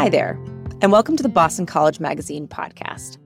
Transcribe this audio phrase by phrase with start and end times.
[0.00, 0.40] Hi there,
[0.80, 3.18] and welcome to the Boston College Magazine podcast.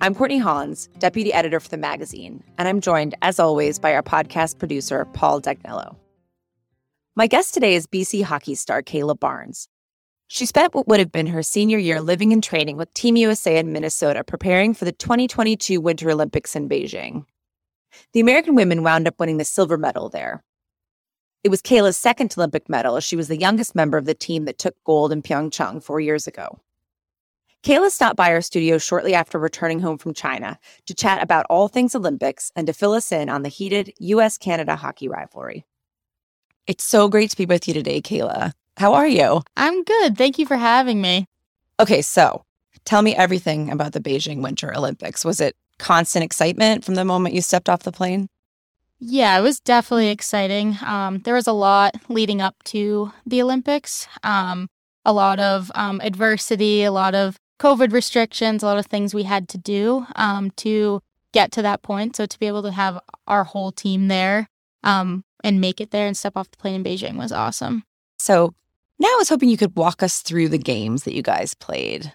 [0.00, 4.04] I'm Courtney Hollins, deputy editor for the magazine, and I'm joined, as always, by our
[4.04, 5.96] podcast producer, Paul Dagnello.
[7.16, 9.66] My guest today is BC hockey star Cayla Barnes.
[10.28, 13.58] She spent what would have been her senior year living and training with Team USA
[13.58, 17.24] in Minnesota, preparing for the 2022 Winter Olympics in Beijing.
[18.12, 20.44] The American women wound up winning the silver medal there,
[21.46, 24.46] it was Cayla's second Olympic medal, as she was the youngest member of the team
[24.46, 26.58] that took gold in Pyeongchang four years ago.
[27.62, 31.68] Cayla stopped by our studio shortly after returning home from China to chat about all
[31.68, 35.64] things Olympics and to fill us in on the heated US Canada hockey rivalry.
[36.66, 38.50] It's so great to be with you today, Cayla.
[38.76, 39.42] How are you?
[39.56, 40.18] I'm good.
[40.18, 41.28] Thank you for having me.
[41.78, 42.44] Okay, so
[42.84, 45.24] tell me everything about the Beijing Winter Olympics.
[45.24, 48.26] Was it constant excitement from the moment you stepped off the plane?
[48.98, 50.78] Yeah, it was definitely exciting.
[50.84, 54.68] Um, there was a lot leading up to the Olympics, um,
[55.04, 59.24] a lot of um, adversity, a lot of COVID restrictions, a lot of things we
[59.24, 61.00] had to do um, to
[61.32, 62.16] get to that point.
[62.16, 64.48] So to be able to have our whole team there
[64.82, 67.84] um, and make it there and step off the plane in Beijing was awesome.
[68.18, 68.54] So
[68.98, 72.14] now I was hoping you could walk us through the games that you guys played.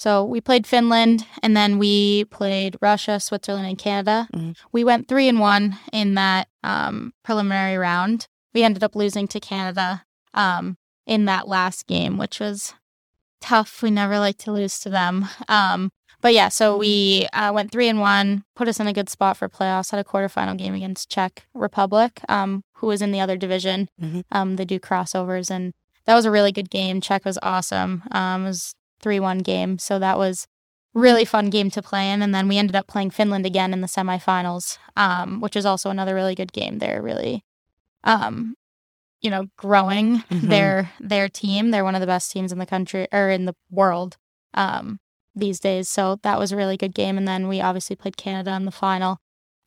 [0.00, 4.28] So we played Finland and then we played Russia, Switzerland, and Canada.
[4.34, 4.52] Mm-hmm.
[4.72, 8.26] We went three and one in that um, preliminary round.
[8.54, 12.72] We ended up losing to Canada um, in that last game, which was
[13.42, 13.82] tough.
[13.82, 15.26] We never like to lose to them.
[15.48, 19.10] Um, but yeah, so we uh, went three and one, put us in a good
[19.10, 19.90] spot for playoffs.
[19.90, 23.90] Had a quarterfinal game against Czech Republic, um, who was in the other division.
[24.00, 24.20] Mm-hmm.
[24.32, 25.74] Um, they do crossovers, and
[26.06, 27.02] that was a really good game.
[27.02, 28.02] Czech was awesome.
[28.12, 29.78] Um, it was 3 1 game.
[29.78, 30.46] So that was
[30.94, 32.22] really fun game to play in.
[32.22, 35.90] And then we ended up playing Finland again in the semifinals, um, which is also
[35.90, 36.78] another really good game.
[36.78, 37.44] They're really,
[38.04, 38.56] um,
[39.20, 40.48] you know, growing mm-hmm.
[40.48, 41.70] their their team.
[41.70, 44.16] They're one of the best teams in the country or in the world
[44.54, 44.98] um,
[45.34, 45.88] these days.
[45.88, 47.16] So that was a really good game.
[47.16, 49.18] And then we obviously played Canada in the final.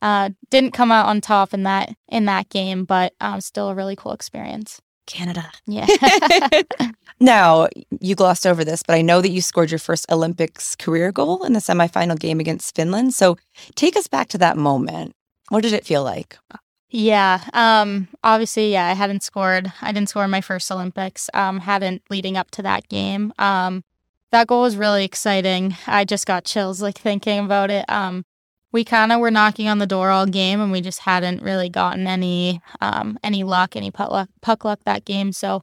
[0.02, 3.74] Uh, didn't come out on top in that in that game, but um, still a
[3.74, 4.82] really cool experience.
[5.06, 5.50] Canada.
[5.66, 5.86] Yeah.
[7.20, 7.68] now,
[8.00, 11.44] you glossed over this, but I know that you scored your first Olympics career goal
[11.44, 13.14] in the semifinal game against Finland.
[13.14, 13.36] So
[13.74, 15.14] take us back to that moment.
[15.48, 16.38] What did it feel like?
[16.88, 17.40] Yeah.
[17.52, 19.72] Um, obviously, yeah, I hadn't scored.
[19.82, 21.28] I didn't score my first Olympics.
[21.34, 23.32] Um, hadn't leading up to that game.
[23.38, 23.82] Um,
[24.30, 25.76] that goal was really exciting.
[25.86, 27.84] I just got chills like thinking about it.
[27.88, 28.24] Um,
[28.74, 31.68] we kind of were knocking on the door all game and we just hadn't really
[31.68, 35.30] gotten any um, any luck, any puck luck, puck luck that game.
[35.30, 35.62] So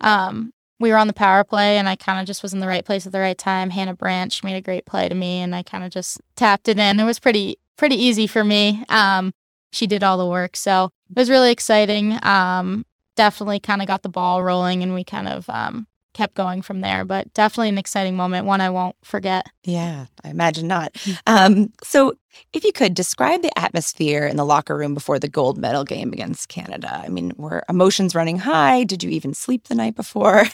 [0.00, 2.68] um, we were on the power play and I kind of just was in the
[2.68, 3.70] right place at the right time.
[3.70, 6.78] Hannah Brandt made a great play to me and I kind of just tapped it
[6.78, 7.00] in.
[7.00, 8.84] It was pretty pretty easy for me.
[8.88, 9.34] Um,
[9.72, 12.16] she did all the work, so it was really exciting.
[12.22, 12.86] Um,
[13.16, 16.80] definitely kind of got the ball rolling and we kind of um, kept going from
[16.80, 17.04] there.
[17.04, 19.46] But definitely an exciting moment, one I won't forget.
[19.64, 20.92] Yeah, I imagine not.
[21.02, 21.18] Mm.
[21.26, 22.14] Um, so,
[22.52, 26.12] if you could describe the atmosphere in the locker room before the gold medal game
[26.12, 27.02] against Canada.
[27.04, 28.84] I mean, were emotions running high?
[28.84, 30.44] Did you even sleep the night before?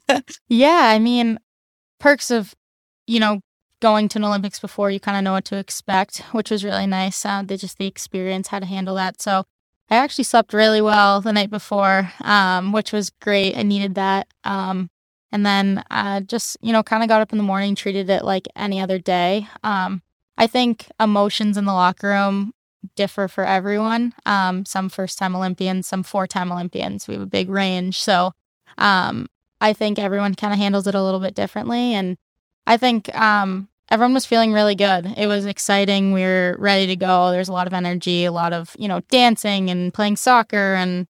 [0.48, 1.38] yeah, I mean,
[1.98, 2.54] perks of,
[3.06, 3.40] you know,
[3.80, 6.86] going to an Olympics before, you kind of know what to expect, which was really
[6.86, 7.24] nice.
[7.24, 9.22] Uh, they just the experience, how to handle that.
[9.22, 9.44] So,
[9.90, 13.56] I actually slept really well the night before, um, which was great.
[13.56, 14.28] I needed that.
[14.42, 14.90] Um,
[15.34, 18.24] and then uh, just you know kind of got up in the morning treated it
[18.24, 19.48] like any other day.
[19.62, 20.00] Um,
[20.38, 22.52] i think emotions in the locker room
[22.96, 24.14] differ for everyone.
[24.24, 27.08] Um, some first time olympians some four time olympians.
[27.08, 28.00] We have a big range.
[28.00, 28.32] So
[28.78, 29.26] um,
[29.60, 31.94] i think everyone kind of handles it a little bit differently.
[31.94, 32.16] And
[32.66, 35.14] i think um, everyone was feeling really good.
[35.16, 36.12] It was exciting.
[36.12, 37.32] We were ready to go.
[37.32, 41.08] There's a lot of energy a lot of you know dancing and playing soccer and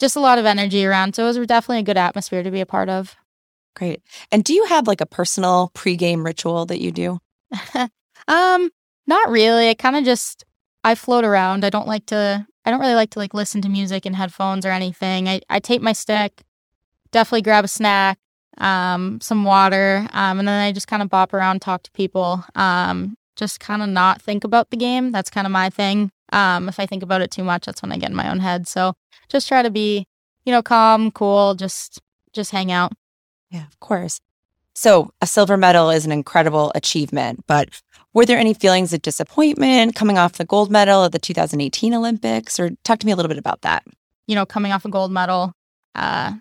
[0.00, 1.14] just a lot of energy around.
[1.14, 3.16] So it was definitely a good atmosphere to be a part of
[3.78, 4.02] Great.
[4.32, 7.20] And do you have like a personal pregame ritual that you do?
[8.28, 8.70] um,
[9.06, 9.68] not really.
[9.68, 10.44] I kind of just
[10.82, 11.64] I float around.
[11.64, 14.66] I don't like to I don't really like to like listen to music in headphones
[14.66, 15.28] or anything.
[15.28, 16.42] I, I tape my stick,
[17.12, 18.18] definitely grab a snack,
[18.58, 22.44] um, some water, um, and then I just kind of bop around, talk to people.
[22.56, 25.12] Um, just kind of not think about the game.
[25.12, 26.10] That's kind of my thing.
[26.32, 28.40] Um, if I think about it too much, that's when I get in my own
[28.40, 28.66] head.
[28.66, 28.94] So
[29.28, 30.04] just try to be,
[30.44, 32.00] you know, calm, cool, just
[32.32, 32.92] just hang out.
[33.50, 34.20] Yeah, of course.
[34.74, 37.68] So, a silver medal is an incredible achievement, but
[38.14, 42.60] were there any feelings of disappointment coming off the gold medal at the 2018 Olympics?
[42.60, 43.84] Or talk to me a little bit about that.
[44.26, 45.52] You know, coming off a gold medal,
[45.94, 46.34] uh,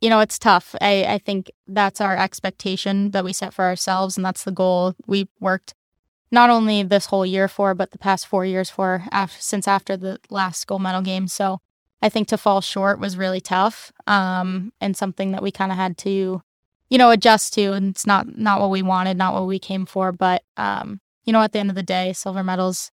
[0.00, 0.74] you know, it's tough.
[0.80, 4.94] I, I think that's our expectation that we set for ourselves, and that's the goal
[5.06, 5.74] we worked
[6.30, 9.96] not only this whole year for, but the past four years for after, since after
[9.96, 11.26] the last gold medal game.
[11.26, 11.60] So
[12.02, 15.78] I think to fall short was really tough um, and something that we kind of
[15.78, 16.42] had to
[16.90, 17.72] you know, adjust to.
[17.72, 20.12] And it's not not what we wanted, not what we came for.
[20.12, 22.90] But um, you know, at the end of the day, silver medals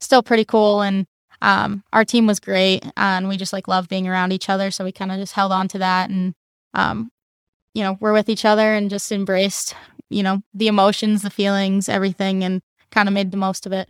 [0.00, 0.82] still pretty cool.
[0.82, 1.06] And
[1.40, 4.70] um, our team was great, and we just like love being around each other.
[4.70, 6.34] So we kind of just held on to that, and
[6.74, 7.10] um,
[7.74, 9.74] you know, we're with each other and just embraced,
[10.10, 12.60] you know, the emotions, the feelings, everything, and
[12.90, 13.88] kind of made the most of it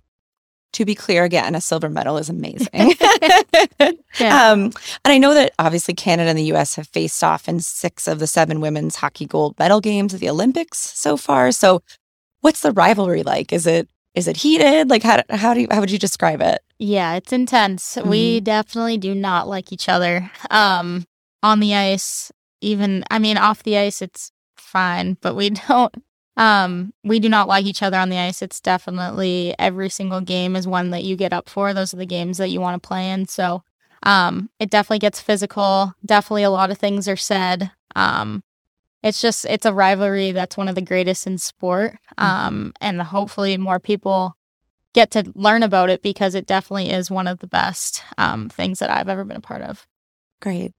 [0.72, 2.68] to be clear again, a silver medal is amazing.
[4.20, 4.50] yeah.
[4.50, 4.64] um,
[5.04, 8.18] and I know that obviously Canada and the US have faced off in six of
[8.18, 11.52] the seven women's hockey gold medal games at the Olympics so far.
[11.52, 11.82] So
[12.40, 13.52] what's the rivalry like?
[13.52, 14.90] Is it is it heated?
[14.90, 16.60] Like how how do you, how would you describe it?
[16.78, 17.96] Yeah, it's intense.
[17.96, 18.08] Mm-hmm.
[18.08, 20.30] We definitely do not like each other.
[20.50, 21.06] Um
[21.42, 22.30] on the ice,
[22.60, 25.94] even I mean off the ice it's fine, but we don't
[26.38, 28.42] um, we do not like each other on the ice.
[28.42, 31.74] It's definitely every single game is one that you get up for.
[31.74, 33.26] Those are the games that you want to play in.
[33.26, 33.64] So
[34.04, 35.94] um, it definitely gets physical.
[36.06, 37.72] Definitely a lot of things are said.
[37.96, 38.44] Um,
[39.02, 41.98] it's just it's a rivalry that's one of the greatest in sport.
[42.16, 42.24] Mm-hmm.
[42.24, 44.36] Um, and hopefully more people
[44.94, 48.78] get to learn about it because it definitely is one of the best um, things
[48.78, 49.88] that I've ever been a part of.
[50.40, 50.72] Great.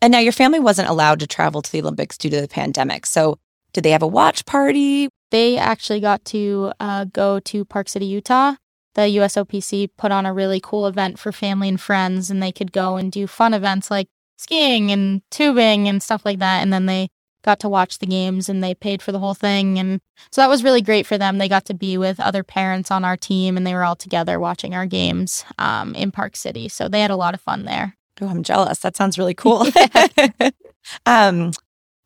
[0.00, 3.04] And now your family wasn't allowed to travel to the Olympics due to the pandemic.
[3.04, 3.40] So
[3.72, 5.08] did they have a watch party?
[5.30, 8.54] They actually got to uh, go to Park City, Utah.
[8.94, 12.72] The USOPC put on a really cool event for family and friends, and they could
[12.72, 16.62] go and do fun events like skiing and tubing and stuff like that.
[16.62, 17.08] And then they
[17.42, 19.78] got to watch the games and they paid for the whole thing.
[19.78, 20.00] And
[20.30, 21.38] so that was really great for them.
[21.38, 24.40] They got to be with other parents on our team and they were all together
[24.40, 26.68] watching our games um, in Park City.
[26.68, 27.96] So they had a lot of fun there.
[28.20, 28.80] Oh, I'm jealous.
[28.80, 29.66] That sounds really cool.
[31.06, 31.52] um,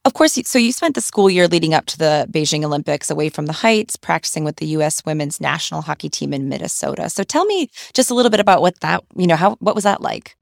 [0.05, 3.29] of course, so you spent the school year leading up to the Beijing Olympics away
[3.29, 5.05] from the heights, practicing with the U.S.
[5.05, 7.09] women's national hockey team in Minnesota.
[7.09, 9.85] So tell me just a little bit about what that, you know, how what was
[9.85, 10.37] that like?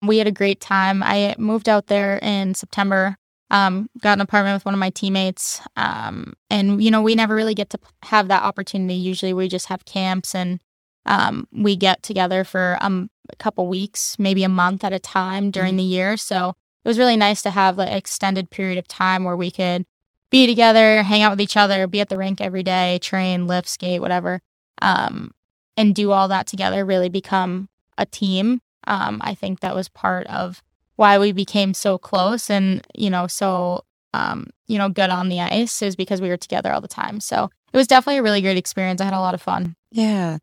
[0.00, 1.02] We had a great time.
[1.02, 3.16] I moved out there in September,
[3.50, 7.34] um, got an apartment with one of my teammates, um, and you know, we never
[7.34, 8.94] really get to have that opportunity.
[8.94, 10.58] Usually, we just have camps and
[11.04, 15.50] um, we get together for um, a couple weeks, maybe a month at a time
[15.50, 15.76] during mm-hmm.
[15.78, 16.16] the year.
[16.16, 19.86] So it was really nice to have like extended period of time where we could
[20.30, 23.68] be together, hang out with each other, be at the rink every day, train, lift,
[23.68, 24.40] skate, whatever,
[24.80, 25.32] um,
[25.76, 26.84] and do all that together.
[26.84, 27.68] Really become
[27.98, 28.60] a team.
[28.86, 30.62] Um, I think that was part of
[30.96, 33.84] why we became so close and you know so
[34.14, 37.20] um, you know good on the ice is because we were together all the time.
[37.20, 39.00] So it was definitely a really great experience.
[39.00, 39.76] I had a lot of fun.
[39.90, 40.38] Yeah,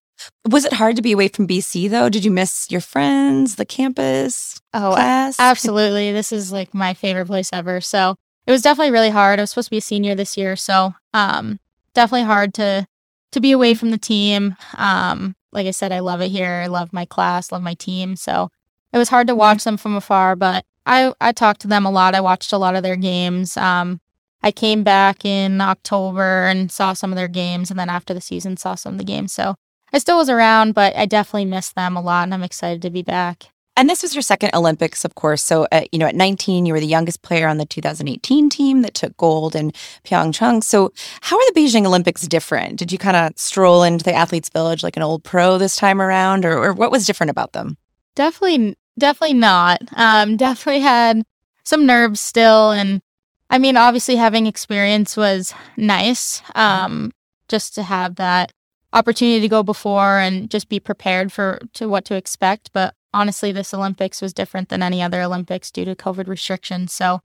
[0.50, 2.10] was it hard to be away from BC though?
[2.10, 5.38] Did you miss your friends, the campus, oh, class?
[5.40, 6.12] Absolutely.
[6.12, 7.82] This is like my favorite place ever.
[7.82, 9.40] So it was definitely really hard.
[9.40, 11.60] I was supposed to be a senior this year, so um,
[11.94, 12.88] definitely hard to
[13.32, 14.56] to be away from the team.
[14.76, 16.62] Um, like I said, I love it here.
[16.64, 18.16] I love my class, love my team.
[18.16, 18.50] So
[18.92, 21.92] it was hard to watch them from afar, but I I talked to them a
[21.92, 22.16] lot.
[22.16, 23.56] I watched a lot of their games.
[23.56, 24.02] Um,
[24.42, 28.22] I came back in October and saw some of their games, and then after the
[28.22, 29.34] season, saw some of the games.
[29.34, 29.56] So
[29.94, 32.90] I still was around, but I definitely miss them a lot, and I'm excited to
[32.90, 33.48] be back.
[33.80, 35.42] And this was your second Olympics, of course.
[35.42, 38.82] So, at, you know, at 19, you were the youngest player on the 2018 team
[38.82, 39.72] that took gold in
[40.04, 40.66] Pyeongchang.
[40.66, 40.92] So,
[41.22, 42.78] how are the Beijing Olympics different?
[42.78, 46.02] Did you kind of stroll into the athletes' village like an old pro this time
[46.02, 47.78] around, or, or what was different about them?
[48.16, 49.82] Definitely, definitely not.
[49.96, 51.24] Um, definitely had
[51.64, 53.02] some nerves still, and
[53.50, 56.42] I mean, obviously, having experience was nice.
[56.54, 57.14] Um,
[57.48, 58.52] just to have that
[58.94, 62.72] opportunity to go before and just be prepared for to what to expect.
[62.74, 66.94] But honestly, this Olympics was different than any other Olympics due to COVID restrictions.
[66.94, 67.22] So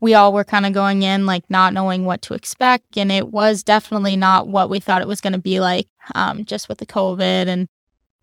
[0.00, 3.28] we all were kind of going in like not knowing what to expect, and it
[3.28, 5.88] was definitely not what we thought it was going to be like.
[6.14, 7.68] Um, just with the COVID and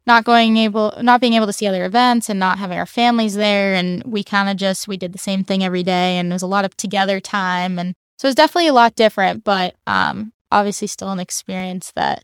[0.07, 3.35] not going able, not being able to see other events and not having our families
[3.35, 6.33] there, and we kind of just we did the same thing every day, and it
[6.33, 9.75] was a lot of together time, and so it was definitely a lot different, but
[9.85, 12.23] um, obviously still an experience that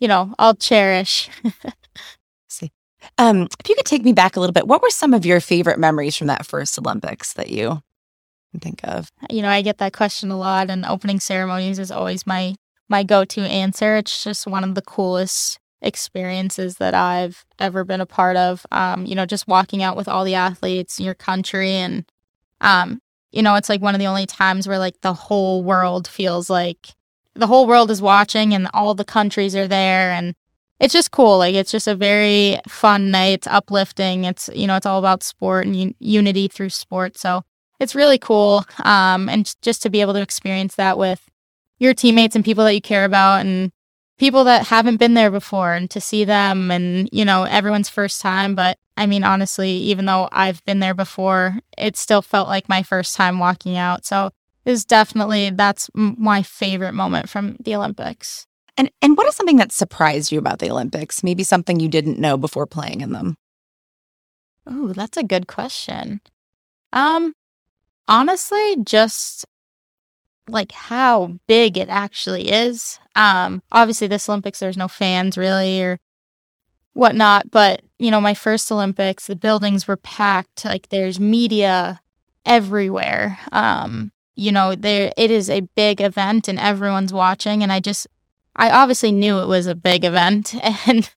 [0.00, 1.30] you know, I'll cherish.
[2.48, 2.72] See.
[3.18, 5.40] Um, if you could take me back a little bit, what were some of your
[5.40, 7.82] favorite memories from that first Olympics that you
[8.50, 9.10] can think of?
[9.30, 12.56] You know, I get that question a lot, and opening ceremonies is always my
[12.88, 13.96] my go to answer.
[13.96, 18.66] It's just one of the coolest experiences that I've ever been a part of.
[18.72, 22.04] Um, you know, just walking out with all the athletes in your country, and
[22.60, 26.08] um, you know, it's like one of the only times where like the whole world
[26.08, 26.88] feels like
[27.34, 30.10] the whole world is watching and all the countries are there.
[30.12, 30.34] And
[30.80, 31.38] it's just cool.
[31.38, 34.24] Like it's just a very fun night it's uplifting.
[34.24, 37.16] It's you know it's all about sport and un- unity through sport.
[37.18, 37.42] So
[37.78, 41.28] it's really cool um, and just to be able to experience that with
[41.78, 43.72] your teammates and people that you care about and
[44.18, 48.20] people that haven't been there before and to see them and you know everyone's first
[48.20, 48.54] time.
[48.54, 52.82] But i mean honestly even though i've been there before it still felt like my
[52.82, 54.04] first time walking out.
[54.04, 54.30] So
[54.64, 58.46] is definitely that's my favorite moment from the Olympics.
[58.76, 61.22] And and what is something that surprised you about the Olympics?
[61.22, 63.36] Maybe something you didn't know before playing in them.
[64.66, 66.20] Oh, that's a good question.
[66.92, 67.34] Um
[68.08, 69.44] honestly, just
[70.48, 72.98] like how big it actually is.
[73.14, 75.98] Um obviously this Olympics there's no fans really or
[76.92, 82.00] whatnot, but you know, my first Olympics, the buildings were packed, like there's media
[82.46, 83.38] everywhere.
[83.52, 88.06] Um you know, there it is a big event and everyone's watching and I just
[88.56, 90.54] I obviously knew it was a big event
[90.86, 91.10] and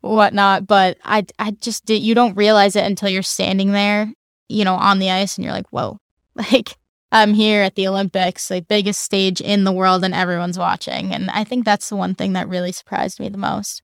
[0.00, 4.12] whatnot, but I I just did you don't realize it until you're standing there,
[4.48, 5.98] you know, on the ice and you're like, whoa.
[6.52, 6.76] Like
[7.12, 11.14] I'm here at the Olympics, the biggest stage in the world and everyone's watching.
[11.14, 13.82] And I think that's the one thing that really surprised me the most.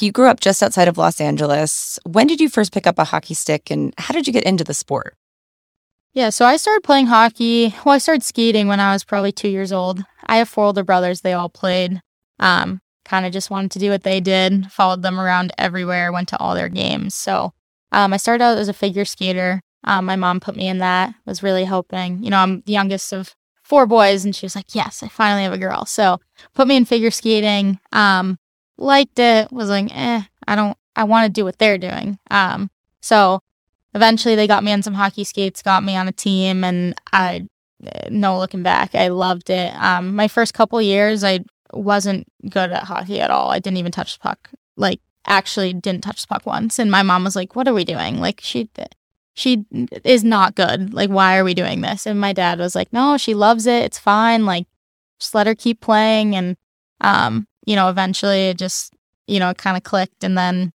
[0.00, 1.98] You grew up just outside of Los Angeles.
[2.04, 4.64] When did you first pick up a hockey stick and how did you get into
[4.64, 5.16] the sport?
[6.14, 7.74] Yeah, so I started playing hockey.
[7.84, 10.04] Well, I started skating when I was probably two years old.
[10.26, 11.20] I have four older brothers.
[11.20, 12.00] They all played.
[12.38, 16.28] Um, kind of just wanted to do what they did, followed them around everywhere, went
[16.28, 17.16] to all their games.
[17.16, 17.52] So
[17.90, 19.60] um, I started out as a figure skater.
[19.82, 22.22] Um, my mom put me in that, was really hoping.
[22.22, 25.42] You know, I'm the youngest of four boys, and she was like, Yes, I finally
[25.42, 25.84] have a girl.
[25.84, 26.20] So
[26.54, 27.80] put me in figure skating.
[27.90, 28.38] Um,
[28.78, 32.18] liked it, was like, Eh, I don't, I want to do what they're doing.
[32.30, 32.70] Um,
[33.02, 33.40] so
[33.94, 37.46] eventually they got me on some hockey skates, got me on a team, and I,
[38.10, 39.74] no looking back, I loved it.
[39.76, 41.40] Um, my first couple years, I
[41.72, 43.50] wasn't good at hockey at all.
[43.50, 44.50] I didn't even touch the puck.
[44.76, 46.78] Like, actually didn't touch the puck once.
[46.78, 48.20] And my mom was like, "What are we doing?
[48.20, 48.68] Like, she."
[49.36, 49.64] She
[50.04, 50.94] is not good.
[50.94, 52.06] Like, why are we doing this?
[52.06, 53.82] And my dad was like, No, she loves it.
[53.82, 54.46] It's fine.
[54.46, 54.68] Like,
[55.18, 56.36] just let her keep playing.
[56.36, 56.56] And,
[57.00, 58.94] um, you know, eventually it just,
[59.26, 60.22] you know, it kind of clicked.
[60.22, 60.72] And then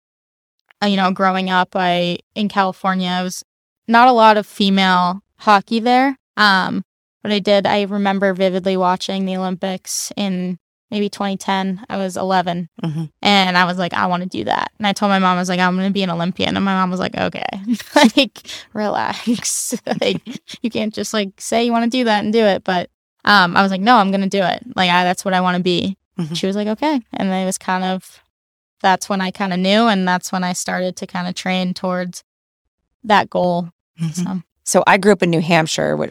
[0.83, 3.43] you know, growing up, I in California, I was
[3.87, 6.17] not a lot of female hockey there.
[6.37, 6.83] Um,
[7.21, 7.65] but I did.
[7.65, 10.59] I remember vividly watching the Olympics in
[10.91, 11.83] maybe 2010.
[11.89, 13.05] I was 11, mm-hmm.
[13.21, 14.71] and I was like, I want to do that.
[14.77, 16.55] And I told my mom, I was like, I'm going to be an Olympian.
[16.55, 17.47] And my mom was like, Okay,
[18.15, 19.73] like relax.
[20.01, 20.21] like
[20.61, 22.63] you can't just like say you want to do that and do it.
[22.63, 22.91] But
[23.23, 24.63] um, I was like, No, I'm going to do it.
[24.75, 25.97] Like I, that's what I want to be.
[26.19, 26.35] Mm-hmm.
[26.35, 28.21] She was like, Okay, and it was kind of
[28.81, 31.73] that's when I kind of knew, and that's when I started to kind of train
[31.73, 32.23] towards
[33.03, 33.69] that goal.
[33.99, 34.23] Mm-hmm.
[34.23, 34.41] So.
[34.63, 36.09] so I grew up in New Hampshire, where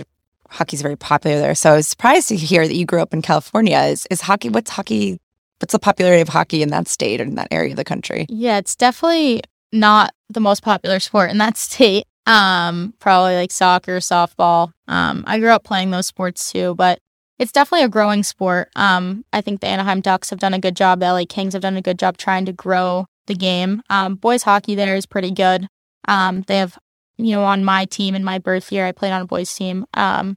[0.49, 1.54] hockey's very popular there.
[1.54, 3.78] So I was surprised to hear that you grew up in California.
[3.78, 4.49] Is is hockey?
[4.49, 5.21] What's hockey?
[5.61, 8.26] What's the popularity of hockey in that state or in that area of the country?
[8.28, 9.42] Yeah, it's definitely
[9.73, 12.06] not the most popular sport in that state.
[12.26, 14.73] Um, probably like soccer, softball.
[14.88, 17.00] Um, I grew up playing those sports too, but
[17.38, 18.71] it's definitely a growing sport.
[18.76, 21.00] Um, I think the Anaheim Ducks have done a good job.
[21.00, 23.83] The LA Kings have done a good job trying to grow the game.
[23.91, 25.67] Um, boys hockey there is pretty good.
[26.07, 26.79] Um, they have,
[27.17, 29.87] you know, on my team in my birth year, I played on a boys team.
[29.95, 30.37] Um,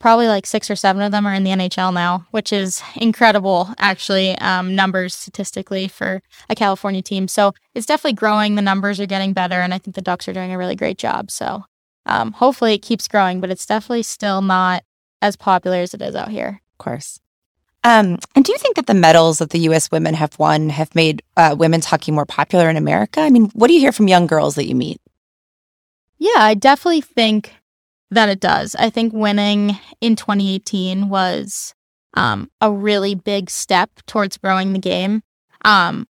[0.00, 3.72] probably like six or seven of them are in the NHL now, which is incredible,
[3.78, 7.28] actually, um, numbers statistically for a California team.
[7.28, 8.56] So it's definitely growing.
[8.56, 10.98] The numbers are getting better, and I think the Ducks are doing a really great
[10.98, 11.30] job.
[11.30, 11.64] So
[12.04, 14.82] um, hopefully it keeps growing, but it's definitely still not
[15.22, 16.60] as popular as it is out here.
[16.74, 17.20] Of course.
[17.84, 19.90] Um, and do you think that the medals that the U.S.
[19.90, 23.20] women have won have made uh, women's hockey more popular in America?
[23.20, 25.00] I mean, what do you hear from young girls that you meet?
[26.18, 27.54] Yeah, I definitely think
[28.10, 28.76] that it does.
[28.76, 31.74] I think winning in 2018 was
[32.14, 35.22] um, a really big step towards growing the game
[35.64, 36.06] um,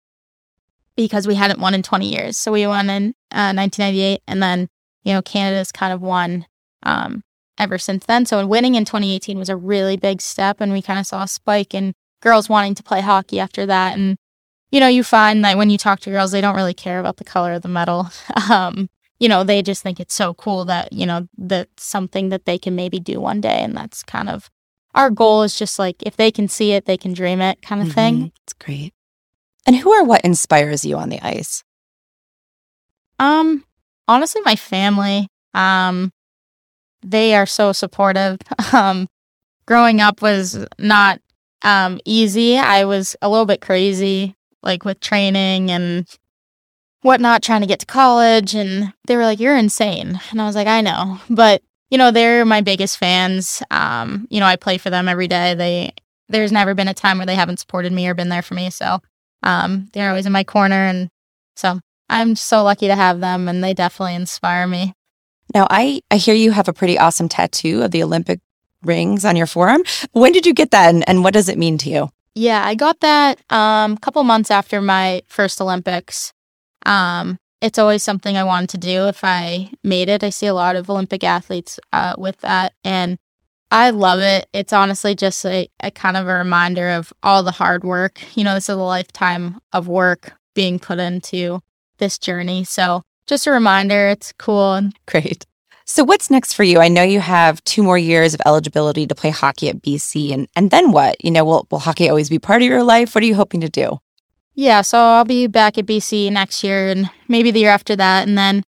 [0.97, 2.37] because we hadn't won in 20 years.
[2.37, 4.69] So we won in uh, 1998, and then,
[5.03, 6.47] you know, Canada's kind of won
[6.85, 7.23] um,
[7.59, 8.27] ever since then.
[8.27, 11.29] So winning in 2018 was a really big step, and we kind of saw a
[11.29, 13.97] spike in girls wanting to play hockey after that.
[13.97, 14.17] And
[14.71, 17.17] you know, you find that when you talk to girls, they don't really care about
[17.17, 18.11] the color of the medal.
[18.51, 18.89] Um,
[19.21, 22.57] you know, they just think it's so cool that you know that's something that they
[22.57, 24.49] can maybe do one day, and that's kind of
[24.95, 25.43] our goal.
[25.43, 27.95] Is just like if they can see it, they can dream it, kind of mm-hmm.
[27.95, 28.33] thing.
[28.45, 28.93] It's great.
[29.67, 31.65] And who or what inspires you on the ice?
[33.19, 33.65] Um,
[34.07, 35.29] honestly, my family.
[35.53, 36.13] Um,
[37.11, 38.39] they are so supportive.
[38.73, 39.09] Um,
[39.67, 41.21] growing up was not
[41.63, 42.59] um, easy.
[42.59, 46.07] I was a little bit crazy, like with training and
[47.03, 48.55] whatnot, trying to get to college.
[48.55, 50.21] And they were like, You're insane.
[50.31, 51.19] And I was like, I know.
[51.31, 53.63] But, you know, they're my biggest fans.
[53.71, 55.55] Um, you know, I play for them every day.
[55.55, 55.93] They,
[56.29, 58.69] there's never been a time where they haven't supported me or been there for me.
[58.69, 59.01] So
[59.43, 60.87] um, they're always in my corner.
[60.87, 61.09] And
[61.57, 64.95] so I'm so lucky to have them, and they definitely inspire me.
[65.55, 68.41] Now, I, I hear you have a pretty awesome tattoo of the Olympic
[68.83, 69.83] rings on your forearm.
[70.13, 72.11] When did you get that and, and what does it mean to you?
[72.35, 76.33] Yeah, I got that um, a couple months after my first Olympics.
[76.87, 80.23] Um, it's always something I wanted to do if I made it.
[80.23, 82.75] I see a lot of Olympic athletes uh, with that.
[82.85, 83.19] And
[83.71, 84.47] I love it.
[84.53, 88.21] It's honestly just a, a kind of a reminder of all the hard work.
[88.37, 91.61] You know, this is a lifetime of work being put into
[91.99, 92.63] this journey.
[92.65, 94.75] So just a reminder, it's cool.
[94.75, 95.47] And great.
[95.85, 96.81] So what's next for you?
[96.81, 100.47] I know you have two more years of eligibility to play hockey at BC and
[100.55, 101.23] and then what?
[101.25, 103.15] You know, will will hockey always be part of your life?
[103.15, 103.99] What are you hoping to do?
[104.55, 108.29] Yeah, so I'll be back at BC next year and maybe the year after that
[108.29, 108.63] and then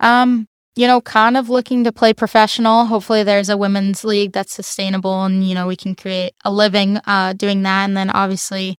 [0.00, 2.86] um you know, kind of looking to play professional.
[2.86, 6.98] Hopefully there's a women's league that's sustainable and you know, we can create a living
[7.06, 8.78] uh doing that and then obviously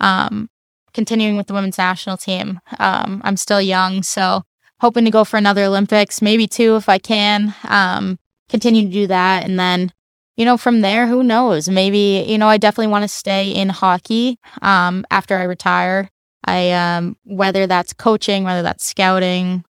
[0.00, 0.50] um
[0.92, 2.60] continuing with the women's national team.
[2.78, 4.42] Um I'm still young, so
[4.82, 7.54] hoping to go for another Olympics, maybe two if I can.
[7.68, 9.44] Um, continue to do that.
[9.44, 9.92] And then,
[10.36, 11.68] you know, from there, who knows?
[11.68, 16.10] Maybe, you know, I definitely want to stay in hockey um, after I retire.
[16.44, 19.64] I, um, whether that's coaching, whether that's scouting,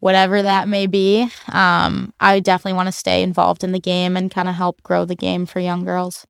[0.00, 4.30] whatever that may be, um, I definitely want to stay involved in the game and
[4.30, 6.26] kind of help grow the game for young girls.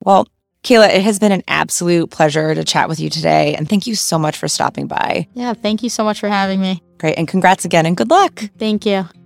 [0.00, 0.28] Well,
[0.62, 3.54] Cayla, it has been an absolute pleasure to chat with you today.
[3.54, 5.26] And thank you so much for stopping by.
[5.32, 6.82] Yeah, thank you so much for having me.
[7.00, 7.16] Great.
[7.16, 8.44] And congrats again and good luck.
[8.58, 9.19] Thank you.